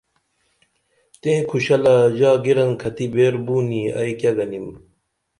[1.21, 4.67] تئیں کُھشلہ ژا گِرنکھتی بیر بُونی ائی کیہ گنِم